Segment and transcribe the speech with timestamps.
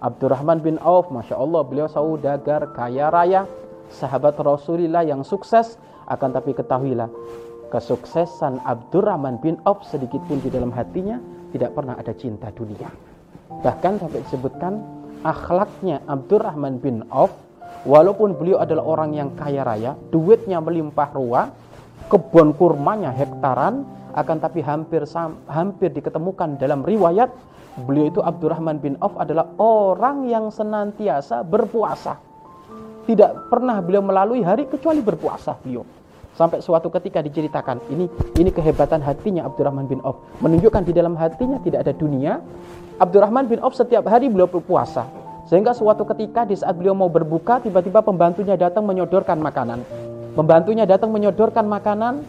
[0.00, 3.48] Abdurrahman bin Auf, Masya Allah, beliau saudagar, kaya raya,
[3.88, 7.08] sahabat Rasulullah yang sukses, akan tapi ketahuilah,
[7.72, 11.18] kesuksesan Abdurrahman bin Auf sedikit pun di dalam hatinya
[11.50, 12.86] tidak pernah ada cinta dunia.
[13.64, 14.72] Bahkan sampai disebutkan
[15.24, 17.32] akhlaknya Abdurrahman bin Auf
[17.88, 21.50] walaupun beliau adalah orang yang kaya raya, duitnya melimpah ruah,
[22.12, 23.82] kebun kurmanya hektaran,
[24.16, 25.04] akan tapi hampir
[25.46, 27.28] hampir diketemukan dalam riwayat
[27.84, 32.16] beliau itu Abdurrahman bin Auf adalah orang yang senantiasa berpuasa.
[33.04, 35.84] Tidak pernah beliau melalui hari kecuali berpuasa beliau.
[36.36, 40.20] Sampai suatu ketika diceritakan, ini ini kehebatan hatinya Abdurrahman bin Auf.
[40.40, 42.40] Menunjukkan di dalam hatinya tidak ada dunia.
[42.96, 45.08] Abdurrahman bin Auf setiap hari beliau berpuasa.
[45.46, 49.80] Sehingga suatu ketika di saat beliau mau berbuka, tiba-tiba pembantunya datang menyodorkan makanan.
[50.34, 52.26] Pembantunya datang menyodorkan makanan,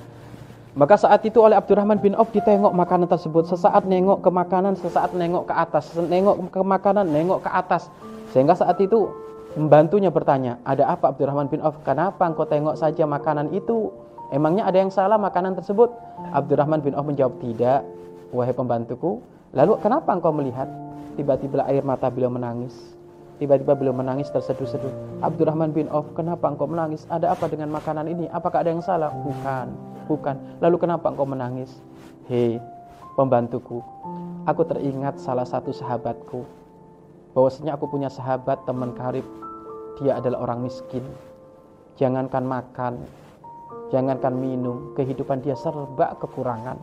[0.77, 3.49] maka saat itu oleh Abdurrahman bin Auf ditengok makanan tersebut.
[3.49, 5.89] Sesaat nengok ke makanan, sesaat nengok ke atas.
[5.97, 7.89] Nengok ke makanan, nengok ke atas.
[8.29, 9.09] Sehingga saat itu
[9.57, 11.81] pembantunya bertanya, ada apa Abdurrahman bin Auf?
[11.81, 13.89] Kenapa engkau tengok saja makanan itu?
[14.29, 15.89] Emangnya ada yang salah makanan tersebut?
[16.29, 17.81] Abdurrahman bin Auf menjawab, tidak,
[18.29, 19.17] wahai pembantuku.
[19.57, 20.69] Lalu kenapa engkau melihat?
[21.17, 22.77] Tiba-tiba air mata beliau menangis.
[23.41, 25.25] Tiba-tiba beliau menangis terseduh-seduh.
[25.25, 27.09] Abdurrahman bin Auf, kenapa engkau menangis?
[27.09, 28.29] Ada apa dengan makanan ini?
[28.29, 29.09] Apakah ada yang salah?
[29.09, 30.63] Bukan Bukan.
[30.63, 31.69] Lalu kenapa engkau menangis?
[32.31, 32.59] Hei,
[33.19, 33.83] pembantuku,
[34.47, 36.43] aku teringat salah satu sahabatku.
[37.35, 39.27] Bahwasanya aku punya sahabat teman karib.
[39.99, 41.03] Dia adalah orang miskin.
[41.99, 42.93] Jangankan makan,
[43.89, 46.77] jangankan minum, kehidupan dia serba kekurangan.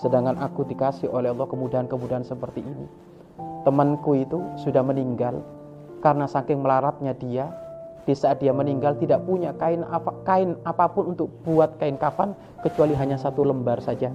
[0.00, 2.86] Sedangkan aku dikasih oleh Allah kemudahan-kemudahan seperti ini.
[3.62, 5.40] Temanku itu sudah meninggal
[6.02, 7.48] karena saking melaratnya dia,
[8.02, 12.34] di saat dia meninggal tidak punya kain apa kain apa pun untuk buat kain kafan
[12.62, 14.10] kecuali hanya satu lembar saja.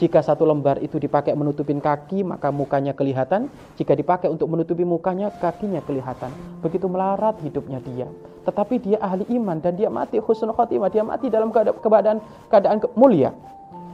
[0.00, 3.52] Jika satu lembar itu dipakai menutupin kaki, maka mukanya kelihatan.
[3.76, 6.32] Jika dipakai untuk menutupi mukanya, kakinya kelihatan.
[6.64, 8.08] Begitu melarat hidupnya dia.
[8.48, 10.88] Tetapi dia ahli iman dan dia mati husnul khotimah.
[10.88, 13.36] Dia mati dalam keadaan keadaan mulia.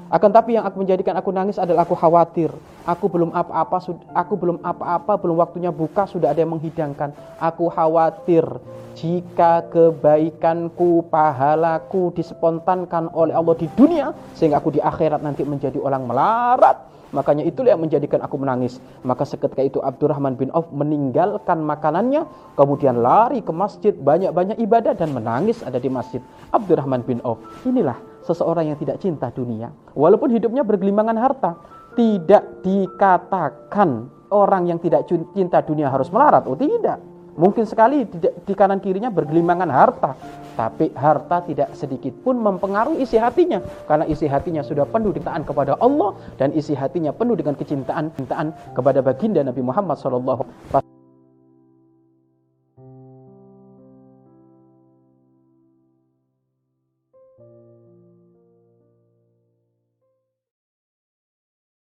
[0.07, 2.55] Akan tapi yang aku menjadikan aku nangis adalah aku khawatir.
[2.87, 3.83] Aku belum apa-apa,
[4.15, 7.11] aku belum apa-apa, belum waktunya buka sudah ada yang menghidangkan.
[7.43, 8.47] Aku khawatir
[8.95, 16.07] jika kebaikanku, pahalaku dispontankan oleh Allah di dunia sehingga aku di akhirat nanti menjadi orang
[16.07, 16.79] melarat.
[17.11, 18.79] Makanya itulah yang menjadikan aku menangis.
[19.03, 25.11] Maka seketika itu Abdurrahman bin Auf meninggalkan makanannya, kemudian lari ke masjid, banyak-banyak ibadah dan
[25.11, 26.23] menangis ada di masjid.
[26.55, 27.43] Abdurrahman bin Auf.
[27.67, 29.71] Inilah seseorang yang tidak cinta dunia.
[29.95, 31.55] Walaupun hidupnya bergelimbangan harta,
[31.95, 36.45] tidak dikatakan orang yang tidak cinta dunia harus melarat.
[36.51, 36.99] Oh tidak.
[37.37, 40.17] Mungkin sekali di, kanan kirinya bergelimbangan harta,
[40.57, 45.77] tapi harta tidak sedikit pun mempengaruhi isi hatinya karena isi hatinya sudah penuh dengan kepada
[45.77, 50.96] Allah dan isi hatinya penuh dengan kecintaan, kecintaan kepada baginda Nabi Muhammad SAW.